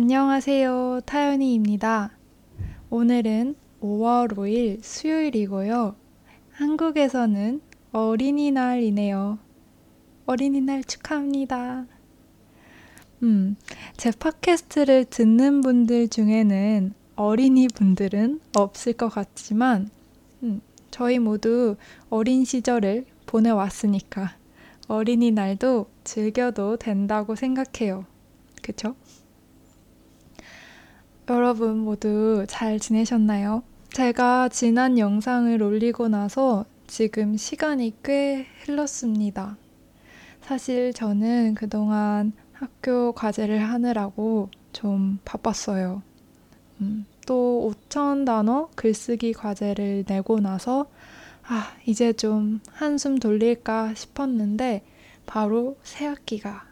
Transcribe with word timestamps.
안녕하세요. 0.00 1.00
타연이입니다. 1.06 2.12
오늘은 2.88 3.56
5월 3.80 4.32
5일 4.32 4.80
수요일이고요. 4.80 5.96
한국에서는 6.52 7.60
어린이날이네요. 7.90 9.40
어린이날 10.24 10.84
축하합니다. 10.84 11.86
음, 13.24 13.56
제 13.96 14.12
팟캐스트를 14.12 15.06
듣는 15.06 15.62
분들 15.62 16.06
중에는 16.06 16.94
어린이 17.16 17.66
분들은 17.66 18.40
없을 18.56 18.92
것 18.92 19.08
같지만, 19.08 19.90
음, 20.44 20.60
저희 20.92 21.18
모두 21.18 21.74
어린 22.08 22.44
시절을 22.44 23.04
보내왔으니까 23.26 24.36
어린이날도 24.86 25.90
즐겨도 26.04 26.76
된다고 26.76 27.34
생각해요. 27.34 28.06
그쵸? 28.62 28.94
여러분 31.30 31.80
모두 31.80 32.46
잘 32.48 32.80
지내셨나요? 32.80 33.62
제가 33.92 34.48
지난 34.48 34.98
영상을 34.98 35.62
올리고 35.62 36.08
나서 36.08 36.64
지금 36.86 37.36
시간이 37.36 37.96
꽤 38.02 38.46
흘렀습니다. 38.64 39.58
사실 40.40 40.94
저는 40.94 41.54
그동안 41.54 42.32
학교 42.52 43.12
과제를 43.12 43.62
하느라고 43.62 44.48
좀 44.72 45.18
바빴어요. 45.26 46.00
음, 46.80 47.04
또 47.26 47.74
5천 47.90 48.24
단어 48.24 48.70
글쓰기 48.74 49.34
과제를 49.34 50.06
내고 50.08 50.40
나서 50.40 50.86
아, 51.46 51.74
이제 51.84 52.14
좀 52.14 52.60
한숨 52.72 53.18
돌릴까 53.18 53.92
싶었는데 53.94 54.82
바로 55.26 55.76
새 55.82 56.06
학기가 56.06 56.64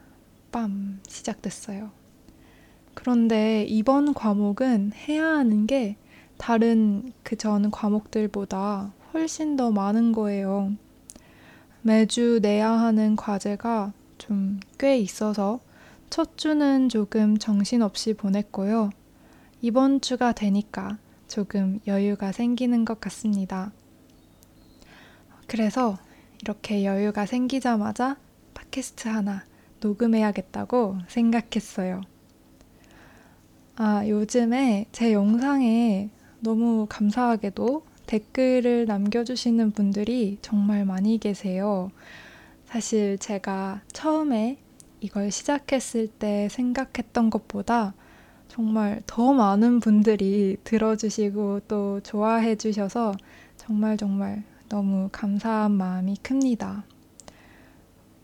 빰 0.51 0.97
시작됐어요. 1.07 2.06
그런데 2.97 3.65
이번 3.69 4.15
과목은 4.15 4.93
해야 5.07 5.27
하는 5.27 5.67
게 5.67 5.97
다른 6.39 7.13
그 7.23 7.37
전 7.37 7.71
과목들보다 7.71 8.93
훨씬 9.15 9.57
더 9.57 9.71
많은 9.71 10.13
거예요. 10.13 10.73
매주 11.83 12.41
내야 12.43 12.73
하는 12.73 13.15
과제가 13.15 13.93
좀 14.19 14.61
꽤 14.79 14.99
있어서 14.99 15.61
첫 16.11 16.37
주는 16.39 16.89
조금 16.89 17.37
정신없이 17.39 18.15
보냈고요. 18.15 18.91
이번 19.61 20.01
주가 20.01 20.33
되니까 20.33 20.99
조금 21.29 21.81
여유가 21.87 22.33
생기는 22.33 22.85
것 22.85 23.01
같습니다. 23.01 23.73
그래서 25.47 25.99
이렇게 26.43 26.85
여유가 26.85 27.27
생기자마자 27.27 28.17
팟캐스트 28.55 29.09
하나 29.09 29.45
녹음해야겠다고 29.81 30.99
생각했어요. 31.09 32.03
아, 33.79 34.09
요즘에 34.09 34.87
제 34.91 35.13
영상에 35.13 36.09
너무 36.41 36.87
감사하게도 36.89 37.85
댓글을 38.07 38.87
남겨주시는 38.87 39.73
분들이 39.73 40.39
정말 40.41 40.87
많이 40.87 41.19
계세요. 41.19 41.91
사실 42.65 43.19
제가 43.19 43.83
처음에 43.93 44.57
이걸 45.01 45.31
시작했을 45.31 46.09
때 46.09 46.49
생각했던 46.51 47.29
것보다 47.29 47.93
정말 48.49 49.03
더 49.07 49.35
많은 49.35 49.81
분들이 49.81 50.57
들어주시고 50.65 51.61
또 51.69 52.01
좋아해 52.01 52.57
주셔서 52.57 53.13
정말 53.59 53.99
정말 53.99 54.43
너무 54.71 55.11
감사한 55.13 55.73
마음이 55.73 56.17
큽니다. 56.23 56.85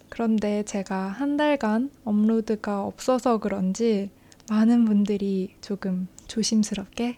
그런데 0.09 0.63
제가 0.63 1.09
한 1.09 1.37
달간 1.37 1.91
업로드가 2.05 2.85
없어서 2.85 3.37
그런지 3.37 4.09
많은 4.53 4.85
분들이 4.85 5.55
조금 5.63 6.09
조심스럽게 6.27 7.17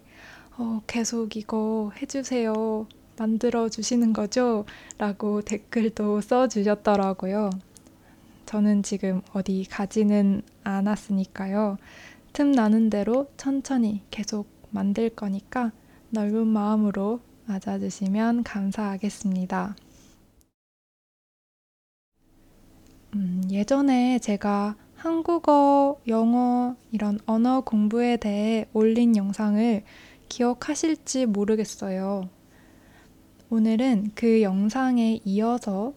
어, 0.56 0.82
계속 0.86 1.36
이거 1.36 1.90
해주세요. 2.00 2.86
만들어 3.18 3.68
주시는 3.68 4.12
거죠? 4.12 4.64
라고 4.98 5.42
댓글도 5.42 6.20
써주셨더라고요. 6.20 7.50
저는 8.46 8.84
지금 8.84 9.20
어디 9.32 9.66
가지는 9.68 10.42
않았으니까요. 10.62 11.78
틈 12.32 12.52
나는 12.52 12.88
대로 12.88 13.26
천천히 13.36 14.02
계속 14.12 14.46
만들 14.70 15.10
거니까 15.10 15.72
넓은 16.10 16.46
마음으로 16.46 17.18
맞아주시면 17.46 18.44
감사하겠습니다. 18.44 19.74
음, 23.16 23.42
예전에 23.50 24.20
제가 24.20 24.76
한국어, 25.04 26.00
영어 26.08 26.76
이런 26.90 27.18
언어 27.26 27.60
공부에 27.60 28.16
대해 28.16 28.64
올린 28.72 29.16
영상을 29.16 29.84
기억하실지 30.30 31.26
모르겠어요. 31.26 32.30
오늘은 33.50 34.12
그 34.14 34.40
영상에 34.40 35.20
이어서 35.26 35.92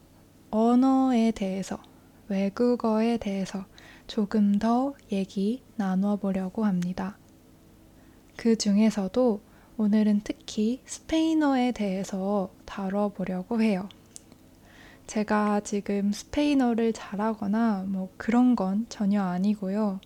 언어에 0.52 1.32
대해서, 1.32 1.82
외국어에 2.28 3.16
대해서 3.16 3.64
조금 4.08 4.60
더 4.60 4.94
얘기 5.10 5.64
나눠 5.78 6.18
보려고 6.18 6.66
합니다. 6.66 7.18
그 8.36 8.58
중에서도 8.58 9.40
오늘은 9.78 10.20
특히 10.26 10.82
스페인어에 10.84 11.72
대해서 11.72 12.50
다뤄보려고 12.66 13.62
해요. 13.62 13.88
제가 15.08 15.62
지금 15.62 16.12
스페인어를 16.12 16.92
잘하거나 16.92 17.86
뭐 17.88 18.10
그런 18.18 18.58
건 18.58 18.86
전혀 18.90 19.24
아니고요. 19.24 20.02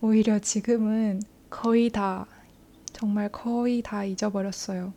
오히려 0.00 0.38
지금은 0.38 1.20
거의 1.50 1.90
다, 1.90 2.26
정말 2.92 3.28
거의 3.28 3.82
다 3.82 4.04
잊어버렸어요. 4.04 4.94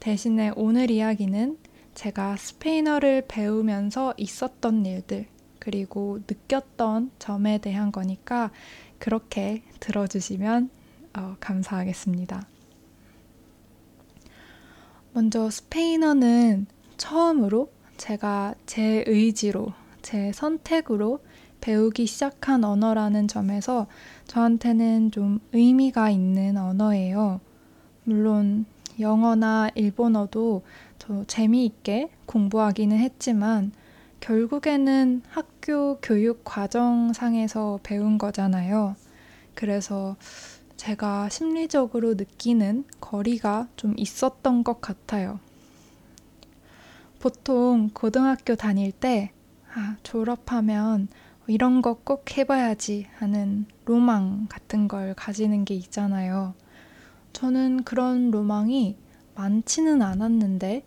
대신에 0.00 0.52
오늘 0.54 0.90
이야기는 0.90 1.56
제가 1.94 2.36
스페인어를 2.36 3.24
배우면서 3.26 4.14
있었던 4.18 4.84
일들, 4.84 5.26
그리고 5.58 6.20
느꼈던 6.28 7.10
점에 7.18 7.58
대한 7.58 7.90
거니까 7.90 8.50
그렇게 8.98 9.62
들어주시면 9.80 10.70
어, 11.14 11.36
감사하겠습니다. 11.40 12.46
먼저 15.14 15.48
스페인어는 15.50 16.66
처음으로 16.98 17.77
제가 17.98 18.54
제 18.64 19.04
의지로, 19.06 19.72
제 20.00 20.32
선택으로 20.32 21.20
배우기 21.60 22.06
시작한 22.06 22.64
언어라는 22.64 23.28
점에서 23.28 23.86
저한테는 24.26 25.10
좀 25.10 25.40
의미가 25.52 26.08
있는 26.08 26.56
언어예요. 26.56 27.40
물론 28.04 28.64
영어나 29.00 29.68
일본어도 29.74 30.62
더 30.98 31.24
재미있게 31.24 32.08
공부하기는 32.26 32.96
했지만 32.96 33.72
결국에는 34.20 35.22
학교 35.28 35.98
교육 36.00 36.42
과정상에서 36.44 37.80
배운 37.82 38.18
거잖아요. 38.18 38.96
그래서 39.54 40.16
제가 40.76 41.28
심리적으로 41.28 42.14
느끼는 42.14 42.84
거리가 43.00 43.68
좀 43.76 43.94
있었던 43.96 44.64
것 44.64 44.80
같아요. 44.80 45.40
보통 47.18 47.90
고등학교 47.92 48.54
다닐 48.54 48.92
때, 48.92 49.32
아, 49.74 49.96
졸업하면 50.02 51.08
이런 51.46 51.82
거 51.82 51.94
꼭 52.04 52.36
해봐야지 52.36 53.06
하는 53.16 53.66
로망 53.86 54.46
같은 54.48 54.86
걸 54.88 55.14
가지는 55.14 55.64
게 55.64 55.74
있잖아요. 55.74 56.54
저는 57.32 57.84
그런 57.84 58.30
로망이 58.30 58.96
많지는 59.34 60.02
않았는데, 60.02 60.84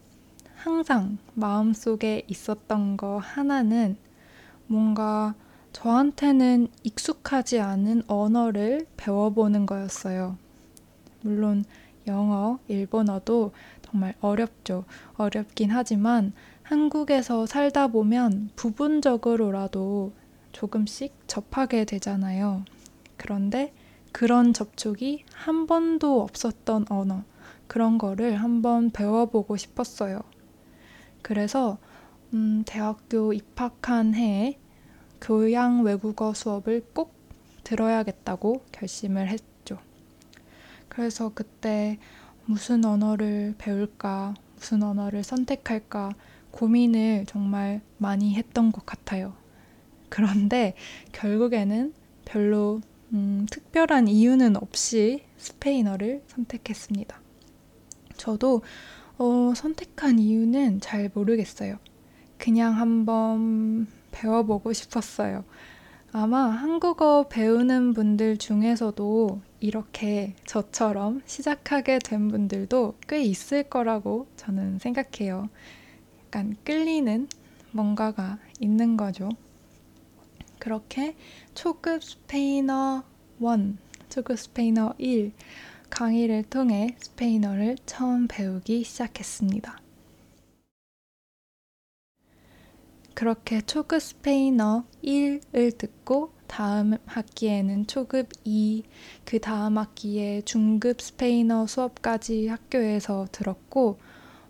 항상 0.56 1.18
마음속에 1.34 2.24
있었던 2.28 2.98
거 2.98 3.18
하나는 3.18 3.98
뭔가 4.68 5.34
저한테는 5.74 6.68
익숙하지 6.84 7.60
않은 7.60 8.04
언어를 8.08 8.88
배워보는 8.98 9.66
거였어요. 9.66 10.38
물론 11.22 11.64
영어, 12.08 12.60
일본어도 12.68 13.54
정말 13.92 14.16
어렵죠. 14.22 14.86
어렵긴 15.16 15.70
하지만 15.72 16.32
한국에서 16.64 17.46
살다 17.46 17.88
보면 17.88 18.50
부분적으로라도 18.56 20.14
조금씩 20.54 21.14
접하게 21.28 21.84
되잖아요. 21.84 22.64
그런데 23.18 23.74
그런 24.14 24.54
접촉이 24.54 25.26
한 25.34 25.68
번도 25.68 26.22
없었던 26.22 26.86
언어, 26.90 27.24
그런 27.68 27.98
거를 27.98 28.38
한번 28.38 28.90
배워보고 28.92 29.58
싶었어요. 29.58 30.22
그래서, 31.22 31.78
음, 32.34 32.64
대학교 32.66 33.34
입학한 33.34 34.16
해에 34.16 34.58
교양 35.20 35.84
외국어 35.84 36.34
수업을 36.34 36.86
꼭 36.94 37.14
들어야겠다고 37.64 38.64
결심을 38.72 39.28
했죠. 39.28 39.78
그래서 40.90 41.32
그때 41.34 42.00
무슨 42.46 42.84
언어를 42.86 43.56
배울까, 43.58 44.34
무슨 44.56 44.84
언어를 44.84 45.24
선택할까 45.24 46.14
고민을 46.52 47.26
정말 47.28 47.82
많이 47.98 48.36
했던 48.36 48.72
것 48.72 48.86
같아요. 48.86 49.34
그런데 50.10 50.76
결국에는 51.14 51.94
별로 52.26 52.82
음, 53.14 53.46
특별한 53.50 54.08
이유는 54.08 54.56
없이 54.58 55.24
스페인어를 55.38 56.24
선택했습니다. 56.28 57.20
저도 58.18 58.62
어, 59.18 59.54
선택한 59.56 60.20
이유는 60.20 60.80
잘 60.80 61.10
모르겠어요. 61.14 61.78
그냥 62.38 62.78
한번 62.78 63.88
배워보고 64.12 64.74
싶었어요. 64.74 65.44
아마 66.14 66.50
한국어 66.50 67.30
배우는 67.30 67.94
분들 67.94 68.36
중에서도 68.36 69.40
이렇게 69.62 70.36
저처럼 70.46 71.22
시작하게 71.26 72.00
된 72.00 72.28
분들도 72.28 72.96
꽤 73.08 73.24
있을 73.24 73.64
거라고 73.64 74.28
저는 74.36 74.80
생각해요. 74.80 75.48
약간 76.26 76.58
끌리는 76.66 77.30
뭔가가 77.72 78.40
있는 78.60 78.98
거죠. 78.98 79.30
그렇게 80.60 81.16
초급 81.56 82.04
스페인어 82.04 83.04
1, 83.40 83.78
초급 84.10 84.38
스페인어 84.38 84.96
1 84.98 85.32
강의를 85.90 86.44
통해 86.44 86.98
스페인어를 87.00 87.78
처음 87.86 88.28
배우기 88.28 88.84
시작했습니다. 88.84 89.80
그렇게 93.14 93.62
초급 93.62 94.02
스페인어 94.02 94.86
1을 95.04 95.78
듣고 95.78 96.32
다음 96.48 96.98
학기에는 97.06 97.88
초급 97.88 98.30
2, 98.44 98.84
그 99.26 99.40
다음 99.40 99.78
학기에 99.78 100.42
중급 100.42 101.02
스페인어 101.02 101.68
수업까지 101.68 102.48
학교에서 102.48 103.28
들었고, 103.32 104.00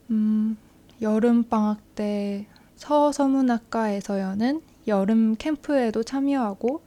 음, 0.09 0.57
여름 1.01 1.43
방학 1.43 1.95
때 1.95 2.47
서서문학과에서 2.75 4.19
여는 4.19 4.61
여름 4.87 5.35
캠프에도 5.35 6.03
참여하고, 6.03 6.81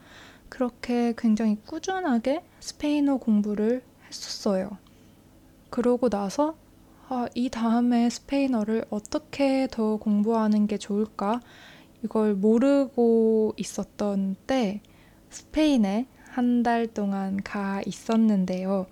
그렇게 0.49 1.15
굉장히 1.17 1.59
꾸준하게 1.65 2.45
스페인어 2.61 3.19
공부를 3.19 3.83
했었어요. 4.09 4.79
그러고 5.71 6.09
나서 6.09 6.57
아, 7.09 7.29
이 7.35 7.49
다음에 7.51 8.09
스페인어를 8.11 8.87
어떻게 8.91 9.69
더 9.71 9.97
공부하는 9.97 10.67
게 10.67 10.79
좋을까? 10.79 11.41
이걸 12.03 12.35
모르고 12.35 13.55
있었던 13.57 14.37
때 14.47 14.81
스페인에 15.31 16.07
한 16.29 16.63
달 16.63 16.87
동안 16.89 17.43
가 17.45 17.81
있었는데요. 17.87 18.87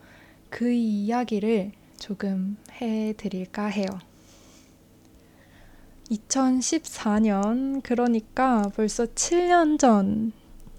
그 0.51 0.71
이야기를 0.71 1.73
조금 1.99 2.57
해 2.81 3.15
드릴까 3.17 3.67
해요. 3.67 3.87
2014년, 6.11 7.83
그러니까 7.83 8.71
벌써 8.77 9.07
7년 9.07 9.79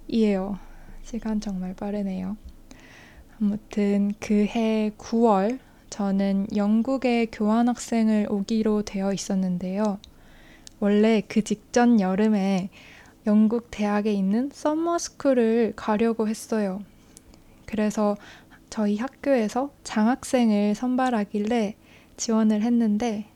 전이에요. 0.10 0.60
시간 1.04 1.42
정말 1.42 1.74
빠르네요. 1.76 2.38
아무튼 3.40 4.14
그 4.20 4.46
해 4.48 4.92
9월, 4.98 5.60
저는 5.94 6.48
영국에 6.56 7.28
교환학생을 7.28 8.26
오기로 8.28 8.82
되어 8.82 9.14
있었는데요. 9.14 10.00
원래 10.80 11.22
그 11.28 11.44
직전 11.44 12.00
여름에 12.00 12.72
영국 13.28 13.68
대학에 13.70 14.12
있는 14.12 14.50
서머스쿨을 14.52 15.74
가려고 15.76 16.28
했어요. 16.28 16.82
그래서 17.68 18.18
저희 18.72 18.98
학교에서 18.98 19.72
장학생을 19.84 20.74
선발하길래 20.74 21.76
지원을 22.18 22.64
했는데 22.64 23.28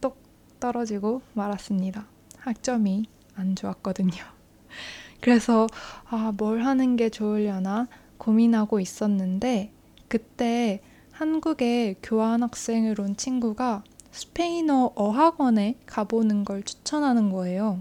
똑 0.00 0.22
떨어지고 0.60 1.22
말았습니다. 1.34 2.06
학점이 2.38 3.06
안 3.34 3.56
좋았거든요. 3.56 4.22
그래서 5.20 5.66
아, 6.04 6.32
뭘 6.36 6.62
하는 6.62 6.94
게 6.94 7.08
좋으려나 7.08 7.88
고민하고 8.18 8.78
있었는데 8.78 9.72
그때 10.06 10.80
한국에 11.18 11.96
교환학생을 12.00 13.00
온 13.00 13.16
친구가 13.16 13.82
스페인어 14.12 14.92
어학원에 14.94 15.74
가보는 15.84 16.44
걸 16.44 16.62
추천하는 16.62 17.32
거예요. 17.32 17.80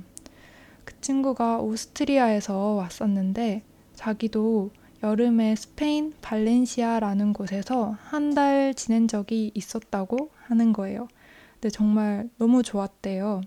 그 0.84 1.00
친구가 1.02 1.60
오스트리아에서 1.60 2.58
왔었는데 2.58 3.62
자기도 3.94 4.72
여름에 5.04 5.56
스페인 5.56 6.16
발렌시아라는 6.20 7.34
곳에서 7.34 7.96
한 8.02 8.34
달 8.34 8.74
지낸 8.74 9.08
적이 9.08 9.52
있었다고 9.54 10.32
하는 10.48 10.74
거예요. 10.74 11.08
근데 11.54 11.70
정말 11.70 12.32
너무 12.40 12.64
좋았대요. 12.64 13.42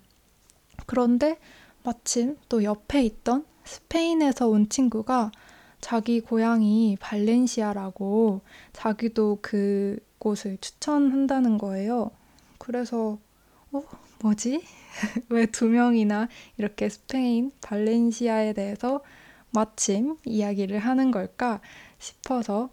그런데 0.87 1.37
마침 1.83 2.37
또 2.49 2.63
옆에 2.63 3.03
있던 3.03 3.45
스페인에서 3.65 4.47
온 4.47 4.69
친구가 4.69 5.33
자기 5.81 6.21
고향이 6.21 6.97
발렌시아라고 7.01 8.43
자기도 8.73 9.39
그곳을 9.43 10.59
추천한다는 10.61 11.59
거예요. 11.59 12.11
그래서 12.59 13.19
어 13.73 13.83
뭐지? 14.23 14.63
왜 15.31 15.47
두 15.47 15.67
명이나 15.69 16.29
이렇게 16.59 16.89
스페인 16.89 17.53
발렌시아에 17.63 18.53
대해서 18.53 19.03
마침 19.53 20.17
이야기를 20.25 20.79
하는 20.79 21.11
걸까 21.11 21.61
싶어서 21.99 22.71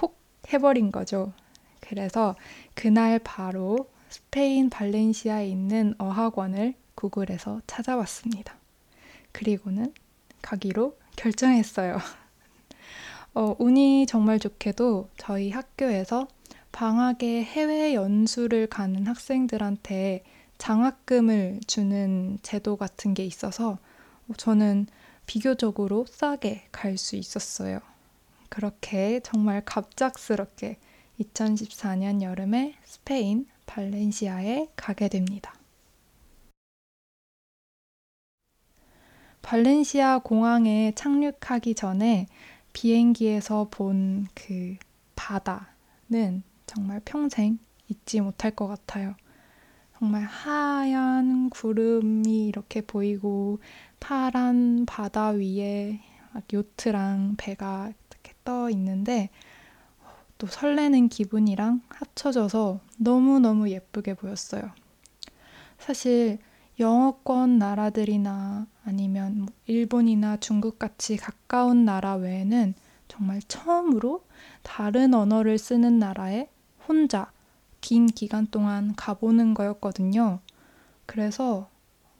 혹 0.00 0.18
해버린 0.52 0.92
거죠. 0.92 1.32
그래서 1.80 2.36
그날 2.74 3.18
바로 3.18 3.88
스페인 4.08 4.70
발렌시아에 4.70 5.48
있는 5.48 5.94
어학원을 5.98 6.74
구글에서 6.94 7.62
찾아봤습니다. 7.66 8.54
그리고는 9.32 9.92
가기로 10.42 10.96
결정했어요. 11.16 11.98
어, 13.34 13.56
운이 13.58 14.06
정말 14.06 14.38
좋게도 14.38 15.08
저희 15.16 15.50
학교에서 15.50 16.28
방학에 16.70 17.42
해외 17.42 17.94
연수를 17.94 18.66
가는 18.66 19.06
학생들한테 19.06 20.24
장학금을 20.58 21.60
주는 21.66 22.38
제도 22.42 22.76
같은 22.76 23.14
게 23.14 23.24
있어서 23.24 23.78
저는 24.36 24.86
비교적으로 25.26 26.06
싸게 26.08 26.64
갈 26.72 26.96
수 26.98 27.16
있었어요. 27.16 27.80
그렇게 28.48 29.20
정말 29.20 29.62
갑작스럽게 29.64 30.78
2014년 31.20 32.22
여름에 32.22 32.74
스페인 32.84 33.46
발렌시아에 33.66 34.68
가게 34.76 35.08
됩니다. 35.08 35.54
발렌시아 39.42 40.20
공항에 40.20 40.92
착륙하기 40.94 41.74
전에 41.74 42.26
비행기에서 42.72 43.68
본 43.70 44.26
그 44.34 44.76
바다는 45.14 46.42
정말 46.66 47.00
평생 47.04 47.58
잊지 47.88 48.20
못할 48.20 48.50
것 48.50 48.66
같아요. 48.66 49.14
정말 49.98 50.24
하얀 50.24 51.48
구름이 51.48 52.48
이렇게 52.48 52.80
보이고 52.80 53.60
파란 54.00 54.84
바다 54.84 55.28
위에 55.28 56.00
요트랑 56.52 57.36
배가 57.36 57.92
이렇게 58.10 58.32
떠 58.44 58.68
있는데 58.70 59.30
또 60.38 60.48
설레는 60.48 61.08
기분이랑 61.08 61.82
합쳐져서 61.88 62.80
너무너무 62.98 63.70
예쁘게 63.70 64.14
보였어요. 64.14 64.72
사실 65.78 66.38
영어권 66.80 67.58
나라들이나 67.58 68.66
아니면 68.84 69.42
뭐 69.42 69.48
일본이나 69.66 70.38
중국 70.38 70.78
같이 70.78 71.16
가까운 71.16 71.84
나라 71.84 72.14
외에는 72.14 72.74
정말 73.08 73.40
처음으로 73.46 74.24
다른 74.62 75.14
언어를 75.14 75.58
쓰는 75.58 75.98
나라에 75.98 76.48
혼자 76.88 77.30
긴 77.80 78.06
기간 78.06 78.46
동안 78.46 78.94
가보는 78.96 79.54
거였거든요. 79.54 80.40
그래서 81.06 81.68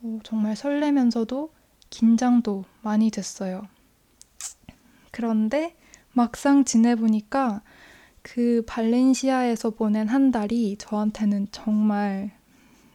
어, 0.02 0.18
정말 0.22 0.56
설레면서도 0.56 1.52
긴장도 1.90 2.64
많이 2.82 3.10
됐어요. 3.10 3.62
그런데 5.10 5.76
막상 6.12 6.64
지내보니까 6.64 7.62
그 8.22 8.62
발렌시아에서 8.66 9.70
보낸 9.70 10.08
한 10.08 10.30
달이 10.30 10.76
저한테는 10.78 11.48
정말 11.50 12.30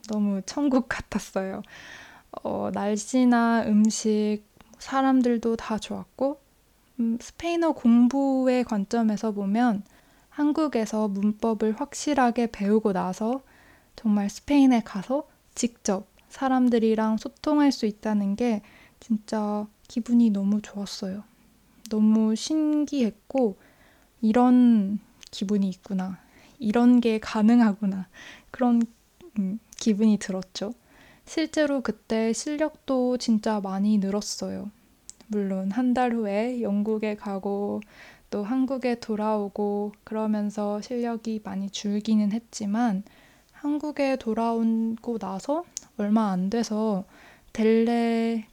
너무 0.08 0.42
천국 0.46 0.88
같았어요. 0.88 1.62
어, 2.44 2.70
날씨나 2.74 3.66
음식, 3.68 4.42
사람들도 4.80 5.56
다 5.56 5.78
좋았고, 5.78 6.40
음, 7.00 7.18
스페인어 7.22 7.74
공부의 7.74 8.64
관점에서 8.64 9.32
보면 9.32 9.84
한국에서 10.30 11.08
문법을 11.08 11.80
확실하게 11.80 12.48
배우고 12.52 12.94
나서 12.94 13.42
정말 13.96 14.30
스페인에 14.30 14.82
가서 14.84 15.28
직접 15.56 16.08
사람들이랑 16.30 17.18
소통할 17.18 17.72
수 17.72 17.86
있다는 17.86 18.36
게 18.36 18.62
진짜 19.00 19.66
기분이 19.88 20.30
너무 20.30 20.62
좋았어요. 20.62 21.24
너무 21.90 22.36
신기했고, 22.36 23.58
이런 24.22 25.00
기분이 25.32 25.70
있구나. 25.70 26.20
이런 26.60 27.00
게 27.00 27.20
가능하구나. 27.20 28.08
그런 28.52 28.82
음, 29.40 29.60
기분이 29.78 30.18
들었죠. 30.18 30.74
실제로 31.28 31.82
그때 31.82 32.34
실력도 32.34 33.18
진짜 33.20 33.60
많이 33.62 33.98
늘었어요. 34.00 34.72
물론 35.28 35.72
한 35.72 35.94
달 35.94 36.14
후에 36.14 36.62
영국에 36.62 37.16
가고 37.16 37.82
또 38.32 38.44
한국에 38.44 39.00
돌아오고 39.00 39.94
그러면서 40.04 40.82
실력이 40.82 41.42
많이 41.44 41.70
줄기는 41.70 42.32
했지만 42.32 43.04
한국에 43.52 44.18
돌아오고 44.18 45.18
나서 45.20 45.66
얼마 45.98 46.32
안 46.32 46.50
돼서 46.50 47.06
델레 47.54 48.48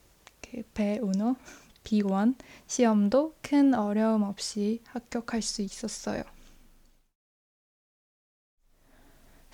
배우너 0.74 1.36
B1 1.84 2.34
시험도 2.68 3.34
큰 3.42 3.74
어려움 3.74 4.22
없이 4.24 4.80
합격할 4.86 5.42
수 5.42 5.62
있었어요. 5.62 6.22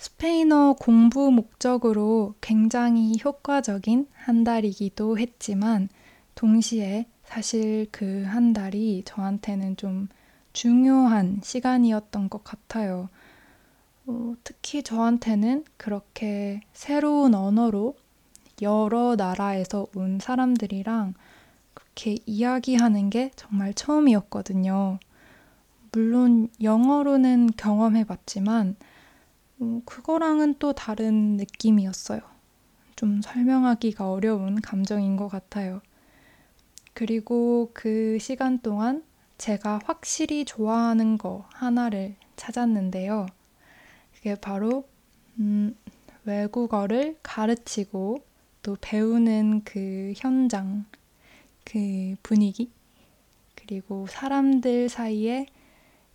스페인어 0.05 0.77
공부 0.79 1.29
목적으로 1.29 2.33
굉장히 2.41 3.13
효과적인 3.23 4.07
한 4.15 4.43
달이기도 4.43 5.19
했지만 5.19 5.89
동시에 6.33 7.05
사실 7.23 7.85
그 7.91 8.25
한 8.25 8.51
달이 8.51 9.03
저한테는 9.05 9.77
좀 9.77 10.07
중요한 10.53 11.39
시간이었던 11.43 12.31
것 12.31 12.43
같아요. 12.43 13.09
어, 14.07 14.33
특히 14.43 14.81
저한테는 14.81 15.65
그렇게 15.77 16.61
새로운 16.73 17.35
언어로 17.35 17.95
여러 18.63 19.15
나라에서 19.15 19.85
온 19.95 20.17
사람들이랑 20.19 21.13
그렇게 21.75 22.17
이야기하는 22.25 23.11
게 23.11 23.29
정말 23.35 23.75
처음이었거든요. 23.75 24.97
물론 25.91 26.49
영어로는 26.61 27.51
경험해 27.55 28.05
봤지만, 28.05 28.75
어, 29.61 29.81
그거랑은 29.85 30.55
또 30.57 30.73
다른 30.73 31.37
느낌이었어요. 31.37 32.19
좀 32.95 33.21
설명하기가 33.21 34.11
어려운 34.11 34.59
감정인 34.59 35.15
것 35.17 35.27
같아요. 35.27 35.81
그리고 36.93 37.69
그 37.73 38.17
시간 38.19 38.59
동안 38.59 39.03
제가 39.37 39.79
확실히 39.85 40.45
좋아하는 40.45 41.17
거 41.19 41.45
하나를 41.53 42.15
찾았는데요. 42.35 43.27
그게 44.15 44.33
바로, 44.35 44.87
음, 45.39 45.75
외국어를 46.25 47.17
가르치고 47.21 48.23
또 48.63 48.77
배우는 48.81 49.63
그 49.63 50.13
현장, 50.15 50.85
그 51.65 52.15
분위기, 52.23 52.71
그리고 53.55 54.07
사람들 54.07 54.89
사이에 54.89 55.45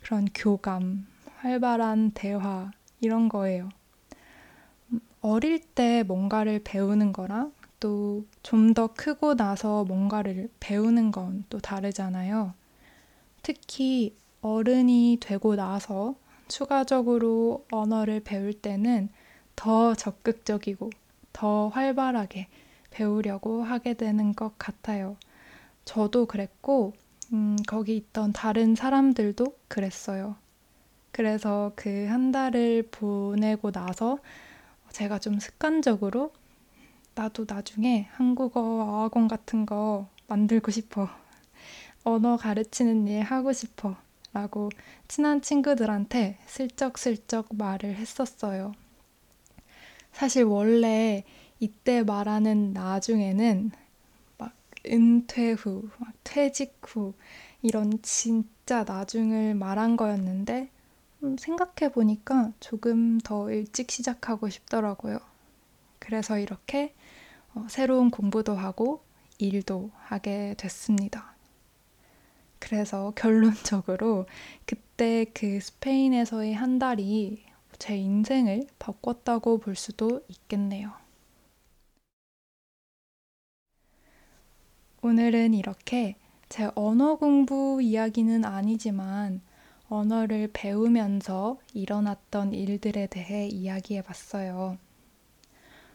그런 0.02 0.26
교감, 0.34 1.06
활발한 1.38 2.12
대화, 2.12 2.70
이런 3.00 3.28
거예요. 3.28 3.68
어릴 5.20 5.60
때 5.60 6.02
뭔가를 6.02 6.60
배우는 6.64 7.12
거랑 7.12 7.52
또 7.80 8.24
좀 8.42 8.72
더 8.74 8.86
크고 8.88 9.34
나서 9.34 9.84
뭔가를 9.84 10.48
배우는 10.60 11.10
건 11.12 11.44
또 11.50 11.58
다르잖아요. 11.58 12.54
특히 13.42 14.16
어른이 14.42 15.18
되고 15.20 15.56
나서 15.56 16.14
추가적으로 16.48 17.64
언어를 17.72 18.20
배울 18.20 18.52
때는 18.54 19.08
더 19.56 19.94
적극적이고 19.94 20.90
더 21.32 21.68
활발하게 21.68 22.48
배우려고 22.90 23.62
하게 23.64 23.94
되는 23.94 24.34
것 24.34 24.58
같아요. 24.58 25.16
저도 25.84 26.26
그랬고, 26.26 26.94
음, 27.32 27.56
거기 27.66 27.96
있던 27.96 28.32
다른 28.32 28.74
사람들도 28.74 29.46
그랬어요. 29.68 30.36
그래서 31.16 31.72
그 31.76 32.08
한 32.10 32.30
달을 32.30 32.82
보내고 32.90 33.70
나서 33.72 34.18
제가 34.92 35.18
좀 35.18 35.40
습관적으로 35.40 36.30
나도 37.14 37.46
나중에 37.48 38.08
한국어 38.12 38.60
어학원 38.60 39.26
같은 39.26 39.64
거 39.64 40.08
만들고 40.26 40.70
싶어. 40.70 41.08
언어 42.04 42.36
가르치는 42.36 43.08
일 43.08 43.22
하고 43.22 43.54
싶어. 43.54 43.96
라고 44.34 44.70
친한 45.08 45.40
친구들한테 45.40 46.38
슬쩍슬쩍 46.46 47.48
말을 47.56 47.96
했었어요. 47.96 48.72
사실 50.12 50.44
원래 50.44 51.24
이때 51.60 52.02
말하는 52.02 52.74
나중에는 52.74 53.70
막 54.36 54.52
은퇴 54.86 55.52
후, 55.52 55.88
막 55.98 56.12
퇴직 56.24 56.78
후 56.82 57.14
이런 57.62 58.00
진짜 58.02 58.84
나중을 58.84 59.54
말한 59.54 59.96
거였는데 59.96 60.70
음, 61.26 61.36
생각해 61.36 61.92
보니까 61.92 62.52
조금 62.60 63.18
더 63.18 63.50
일찍 63.50 63.90
시작하고 63.90 64.48
싶더라고요. 64.48 65.18
그래서 65.98 66.38
이렇게 66.38 66.94
어, 67.54 67.66
새로운 67.68 68.10
공부도 68.10 68.54
하고 68.54 69.02
일도 69.38 69.90
하게 69.96 70.54
됐습니다. 70.56 71.34
그래서 72.60 73.12
결론적으로 73.16 74.26
그때 74.66 75.26
그 75.34 75.58
스페인에서의 75.60 76.54
한 76.54 76.78
달이 76.78 77.44
제 77.78 77.96
인생을 77.96 78.68
바꿨다고 78.78 79.58
볼 79.58 79.74
수도 79.74 80.22
있겠네요. 80.28 80.92
오늘은 85.02 85.54
이렇게 85.54 86.16
제 86.48 86.70
언어 86.74 87.16
공부 87.16 87.80
이야기는 87.82 88.44
아니지만 88.44 89.40
언어를 89.88 90.50
배우면서 90.52 91.58
일어났던 91.74 92.52
일들에 92.52 93.06
대해 93.06 93.46
이야기해 93.48 94.02
봤어요. 94.02 94.78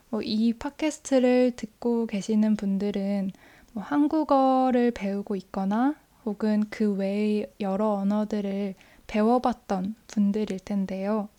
뭐 0.09 0.21
이 0.23 0.53
팟캐스트를 0.53 1.55
듣고 1.55 2.05
계시는 2.05 2.57
분들은 2.57 3.31
뭐 3.73 3.81
한국어를 3.81 4.91
배우고 4.91 5.35
있거나 5.37 5.95
혹은 6.25 6.63
그 6.69 6.93
외의 6.93 7.51
여러 7.61 7.91
언어들을 7.91 8.75
배워봤던 9.07 9.95
분들일 10.07 10.59
텐데요. 10.59 11.29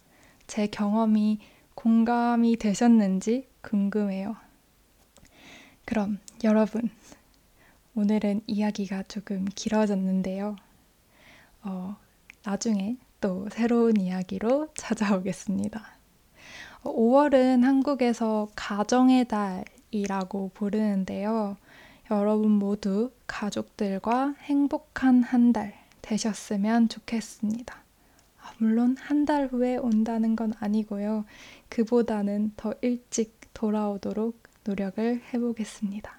제 0.47 0.66
경험이 0.66 1.38
공감이 1.75 2.56
되셨는지 2.56 3.47
궁금해요. 3.61 4.37
그럼 5.85 6.18
여러분, 6.42 6.88
오늘은 7.94 8.42
이야기가 8.47 9.04
조금 9.04 9.44
길어졌는데요. 9.54 10.56
어, 11.64 11.97
나중에 12.44 12.96
또 13.20 13.49
새로운 13.50 13.96
이야기로 13.99 14.68
찾아오겠습니다. 14.75 15.82
5월은 16.84 17.62
한국에서 17.62 18.49
가정의 18.56 19.26
달이라고 19.28 20.50
부르는데요. 20.54 21.56
여러분 22.11 22.50
모두 22.50 23.11
가족들과 23.26 24.34
행복한 24.42 25.22
한 25.22 25.52
달 25.52 25.75
되셨으면 26.02 26.88
좋겠습니다. 26.88 27.76
물론 28.58 28.96
한 28.99 29.25
달 29.25 29.46
후에 29.46 29.76
온다는 29.76 30.34
건 30.37 30.52
아니고요. 30.58 31.25
그보다는 31.68 32.52
더 32.56 32.75
일찍 32.80 33.40
돌아오도록 33.54 34.42
노력을 34.64 35.22
해보겠습니다. 35.32 36.18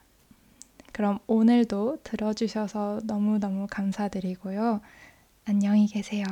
그럼 0.94 1.20
오늘도 1.28 2.00
들어주셔서 2.04 3.02
너무너무 3.06 3.68
감사드리고요. 3.70 4.82
안녕히 5.46 5.88
계세요. 5.88 6.24